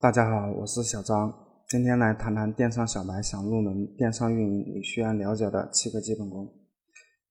[0.00, 1.34] 大家好，我是小张，
[1.68, 6.48] 今天来谈谈电商小白想入门电商运营你需要了解的七个基本功。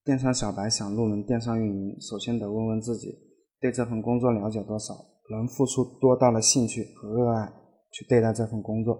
[0.03, 3.17] 电商小白想入门电商运营，首先得问问自己，
[3.61, 4.93] 对这份工作了解多少，
[5.31, 7.49] 能付出多大的兴趣和热爱
[7.93, 8.99] 去对待这份工作，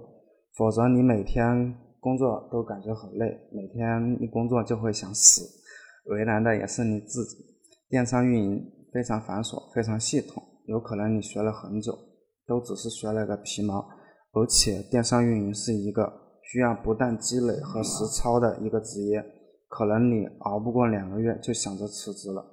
[0.55, 5.41] 否则你每天工作都感觉很累，每天一工作就会想死，
[6.05, 7.36] 为难的也是你自己。
[7.89, 8.63] 电商运营
[8.93, 11.93] 非常繁琐，非常系统，有可能你学了很久。
[12.48, 13.86] 都只是学了个皮毛，
[14.32, 19.23] 而且电商运营是一个需要不断积累和实操的一个职业，
[19.67, 22.44] 可能你熬不过两个月就想着辞职了。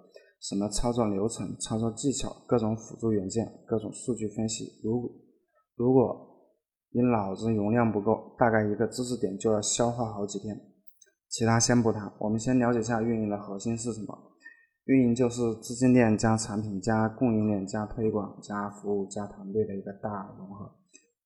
[0.41, 5.11] 什么操作流程、操作技巧、各种辅助元件、各种数据分析，如
[5.77, 6.15] 如果
[6.91, 10.61] 你脑子容量不够，大概一个知识点就要消化好几天。
[11.31, 14.34] 其他先不谈，我们先了解一下运营的核心是什么。
[14.87, 20.71] 运营就是资金链加产品加供应链加推广加服务加团队的一个大融合。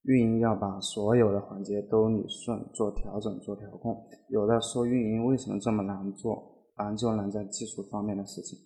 [0.04, 4.06] 运营要把所有的环节都理顺，做调整做调控。
[4.28, 6.54] 有的说运营为什么这么难做？
[6.76, 8.56] 难就难在技术方面的事情。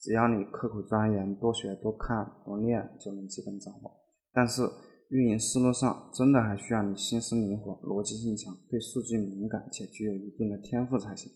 [0.00, 3.92] 只要你刻苦钻研，多学多看多练，就能基本掌握。
[4.32, 4.62] 但是
[5.10, 11.30] 运营思路上真的还需要你心思灵活、逻辑性强、对数据敏感且具有一定的天赋才行。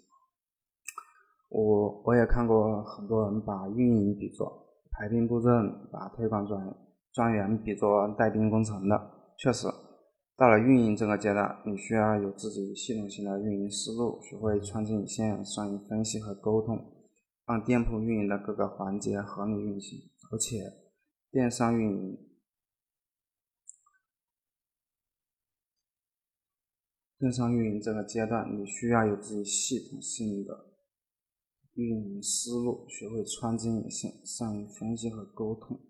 [1.54, 6.76] 我我也看过很多人把运营比作排兵布阵，把推广专
[7.12, 9.10] 专员比作带兵攻城的。
[9.38, 9.68] 确实，
[10.36, 16.76] 到了运营这个阶段，你需要有自己系统性的运营思路，学会穿针引线、善于分析和沟通，
[17.46, 19.96] 让店铺运营的各个环节合理运行。
[20.32, 20.58] 而且，
[21.30, 22.18] 电商运营，
[27.16, 30.73] 电商运营这个阶段，你需要有自己系统性的。
[31.74, 35.80] 运营思路，学会穿针引线，善于分析和沟通，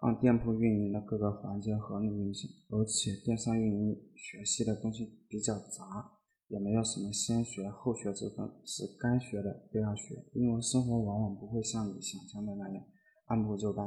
[0.00, 2.48] 让店铺运营的各个环节合理运行。
[2.70, 10.24] 而且电商运营学习的东西比较杂，也没有什么先学后学之分，是该学的都要学。
[10.32, 12.82] 因为生活往往不会像你想象的那样
[13.26, 13.86] 按部就班。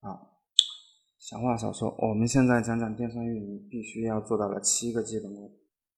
[0.00, 0.36] 啊，
[1.18, 5.50] 闲话少说，我们现在讲讲电商运营必须要做到的七个基本功。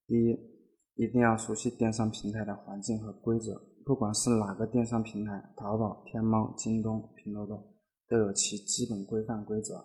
[0.06, 0.53] 第一。
[0.96, 7.74] 一定要熟悉电商平台的环境和规则，不管是哪个电商平台，淘宝、天猫、京东、拼多多，
[8.08, 9.84] 都有其基本规范规则，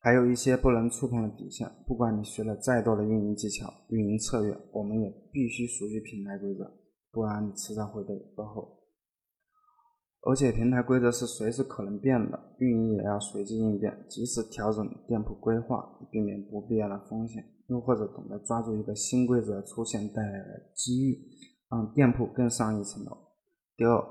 [0.00, 1.68] 还有一些不能触碰的底线。
[1.86, 6.68] 不管你学了再多的运营技巧、运营策略，我们也必须熟悉平台规则，
[7.12, 8.78] 不然你迟早会被落后。
[10.24, 17.44] 而且平台规则是随时可能变的，运营也要随机应变，及时调整店铺规划，避免不必要的风险。
[17.68, 21.18] 又或者懂得抓住一个新规则出现带来的机遇，
[21.70, 23.16] 让店铺更上一层楼。
[23.76, 24.04] 第二，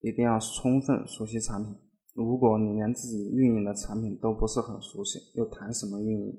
[0.00, 1.74] 一定要充分熟悉产品。
[2.14, 6.38] 如果你连自己运营的产品都不是很熟悉，又谈什么运营？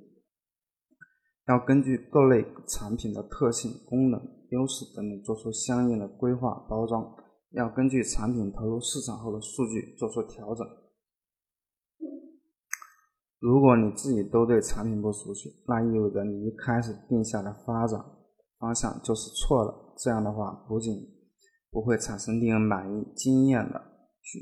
[1.47, 7.16] 要根据各类产品的特性、功能、优势等等做出相应的规划包装。
[7.51, 10.66] 要根据产品投入市场后的数据做出调整。
[13.44, 18.00] 如果你自己都对产品不熟悉，那意味着你一开始定下的发展
[18.58, 19.74] 方向就是错的。
[19.98, 20.96] 这样的话，不仅
[21.70, 23.81] 不会产生令人满意、惊艳的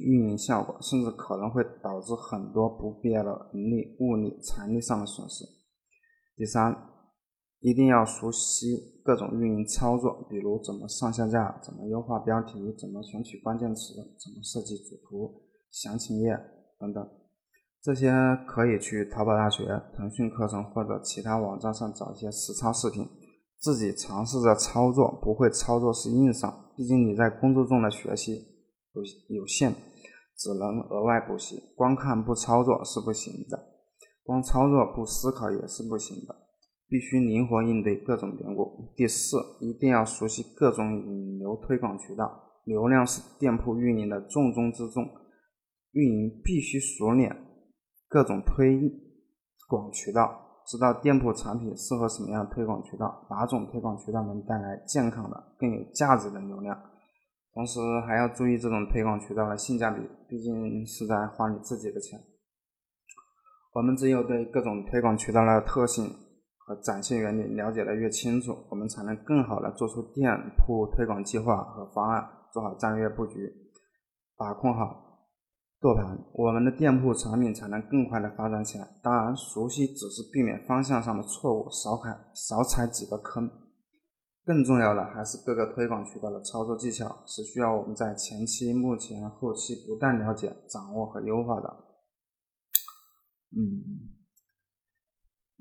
[0.06, 5.46] 运营效果，甚至可能会导致很多不必要的人力、物力、财力上的损失。
[6.36, 6.72] 第三，
[7.60, 15.42] 一定要熟悉各种运营操作，比如怎么上下架、怎么优化标题、怎么选取关键词、怎么设计主图、
[15.72, 16.38] 详情页
[16.78, 17.04] 等等。
[17.84, 18.12] 这些
[18.48, 19.66] 可以去淘宝大学、
[19.98, 23.04] 腾讯课程或者其他网站上找一些实操视频，
[23.58, 25.20] 自己尝试着操作。
[25.24, 28.34] 不会操作是硬伤，毕竟你在工作中的学习
[28.94, 29.02] 有
[29.36, 29.74] 有限，
[30.38, 31.74] 只能额外补习。
[31.76, 33.58] 光看不操作是不行的，
[34.24, 36.36] 光操作不思考也是不行的，
[36.88, 38.94] 必须灵活应对各种变故。
[38.96, 42.32] 第四，一定要熟悉各种引流推广渠道，
[42.66, 45.04] 流量是店铺运营的重中之重，
[45.94, 47.36] 运营必须熟练。
[48.12, 48.92] 各种推
[49.70, 56.78] 广渠道，知道店铺产品适合什么样的推广渠道，哪种推广渠道能带来健康的、更有价值的流量。
[57.54, 62.20] 同时还要注意这种推广渠道的性价比，毕竟是在花你自己的钱。
[63.74, 66.06] 我们只有对各种推广渠道的特性
[66.58, 73.54] 和展现原理了解的越清楚，我们才能更好的做出店铺推广计划和方案，做好战略布局，
[74.36, 75.11] 把控好。
[75.82, 78.88] 舵盘，我们的店铺产品才能更快的发展起来。
[79.02, 83.50] 当然，熟悉只是避免方向上的错误，少踩少踩几个坑。
[84.46, 91.68] 更重要的还是各个推广渠道的操作技巧，是需要我们在前期、目前、后期不断了解、掌握和优化的。
[93.58, 93.82] 嗯，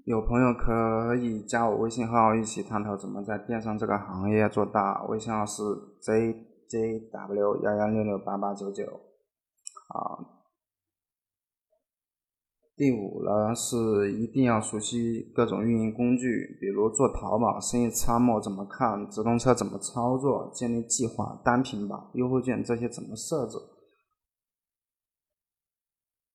[0.04, 5.02] 有朋友可以加我微信号一起探讨怎么在电商这个行业做大。
[5.06, 5.62] 微信号是
[6.02, 8.84] jjw 幺幺六六八八九九。
[9.90, 10.38] 啊。
[12.76, 23.58] 第五呢是一定要熟悉各种运营工具，比如做淘宝生意参谋怎么看，直通车怎么操作，建立计划、单品榜、优惠券这些怎么设置。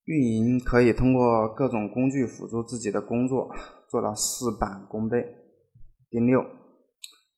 [0.03, 3.49] 运营可以通过各种工具辅助自己的工作，
[3.89, 5.25] 做到事半功倍。
[6.11, 6.45] 第六，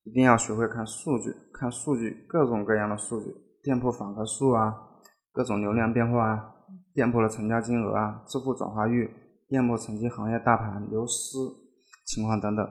[0.04, 4.87] 一定要学会看数据，看数据，各种各样的数据，店铺访客数啊，
[5.38, 6.54] 各种流量变化啊。
[6.96, 9.08] 店铺的成交金额啊，支付转化率，
[9.48, 11.38] 店铺成绩行业大盘流失
[12.08, 12.68] 情况等等，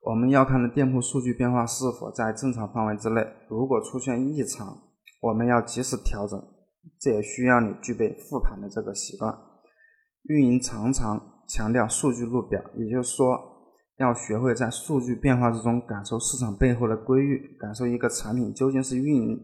[0.00, 3.22] 我们要看的店铺数据变化是否在正常范围之内。
[3.50, 4.78] 如果出现异常，
[5.20, 6.42] 我们要及时调整。
[6.98, 9.36] 这也需要你具备复盘的这个习惯。
[10.22, 13.38] 运营常常强调数据路表，也就是说，
[13.98, 19.38] 要学会在数据变化之中感受市场背后的规律，感受一个产品究竟是运营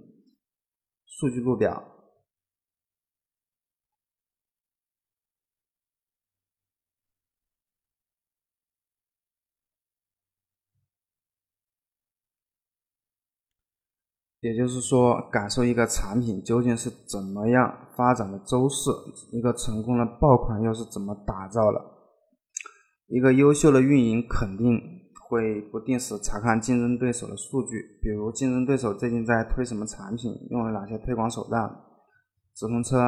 [1.18, 1.88] 数据路表。
[14.40, 18.90] 也就是说，感受一个产品究竟是怎么样发展的周势，
[19.30, 21.80] 一个成功的爆款又是怎么打造的。
[23.06, 25.01] 一个优秀的运营肯定
[25.32, 31.74] 会不定时查看竞争对手的数据，比如竞争对手最近在推什么产品，用了哪些推广手段，
[32.54, 32.98] 直通车、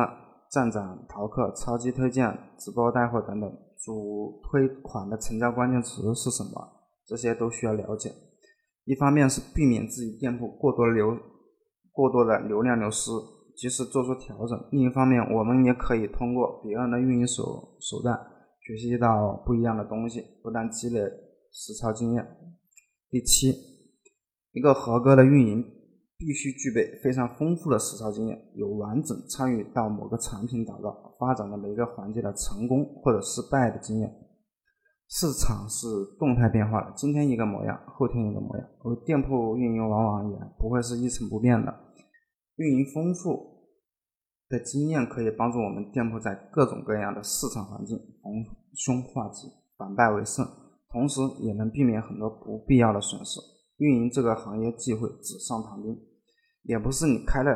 [0.50, 3.52] 站长、淘客、超级推荐、直播带货等等，
[3.84, 6.66] 主推款的成交关键词是什么，
[7.04, 8.10] 这些都需要了解。
[8.86, 11.14] 一方面是避免自己店铺过多流
[11.92, 13.10] 过多的流量流失，
[13.54, 18.18] 及时做出调整；另一方面，我们也可以通过别人的运营手手段，
[18.60, 21.02] 学习到不一样的东西，不断积累
[21.54, 22.26] 实操经验。
[23.08, 23.54] 第七，
[24.50, 25.64] 一个合格的运营
[26.18, 34.12] 必须具备非常丰富的实操经验，有完整参与到某个产品打造发展的每一个环节的成功或者失败的经验。
[35.08, 35.86] 市场是
[36.18, 38.66] 动态变化的，今天一个模样，后天一个模样。
[38.82, 41.72] 而店铺运营往往也不会是一成不变的。
[42.56, 43.68] 运营丰富
[44.48, 49.46] 的经验可以帮助我们店铺在各种各样的市场环境逢凶化吉，
[49.76, 50.44] 反败为胜，
[50.94, 53.40] 同时也能避免很多不必要的损失。
[53.78, 55.98] 运营这个行业忌讳纸上谈兵，
[56.62, 57.50] 也不是你开了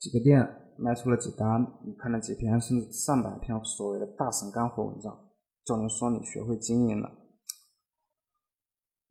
[0.00, 0.42] 几个店，
[0.76, 5.16] 卖出了几单，你看了几篇甚至上百篇所谓的大神干货文章。
[5.64, 7.08] 就能说你学会经营了。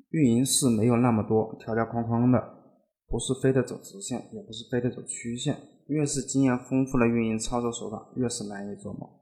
[0.10, 2.38] 运营是没有那么多条条框框的，
[3.08, 5.56] 不是非得走直线，也不是非得走曲线。
[5.88, 9.21] 越是经验丰富的运营操作手法，越是难以琢磨。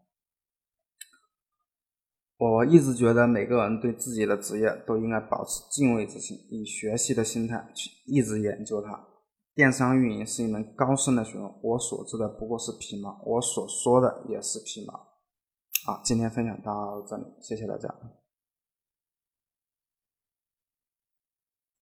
[2.40, 8.98] 我一直觉得每个人对自己的职业都应该保持敬畏之心，以学习的心态去一直研究它。
[9.54, 14.94] 电商运营是一门高深的学问，我所知的不过是皮毛，我所说的也是皮毛。
[15.86, 17.94] 好，今天分享到这里，谢谢大家。